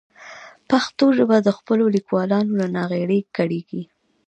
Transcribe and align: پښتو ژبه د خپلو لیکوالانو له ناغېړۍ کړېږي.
پښتو 0.69 1.05
ژبه 1.17 1.37
د 1.41 1.49
خپلو 1.57 1.83
لیکوالانو 1.95 2.53
له 2.59 2.67
ناغېړۍ 2.75 3.21
کړېږي. 3.35 3.81